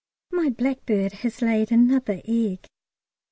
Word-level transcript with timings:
My 0.31 0.49
blackbird 0.49 1.11
has 1.13 1.43
laid 1.43 1.71
another 1.71 2.23
egg. 2.25 2.65